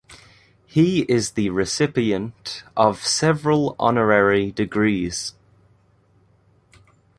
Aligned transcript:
He 0.65 1.01
is 1.01 1.33
the 1.33 1.51
recipient 1.51 2.63
of 2.75 3.05
several 3.05 3.75
honorary 3.77 4.51
degrees. 4.51 5.35